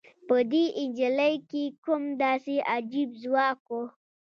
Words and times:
په 0.27 0.35
دې 0.51 0.63
نجلۍ 0.89 1.35
کې 1.49 1.63
کوم 1.83 2.03
داسې 2.23 2.55
عجيب 2.73 3.09
ځواک 3.21 3.61
و؟ 3.73 3.79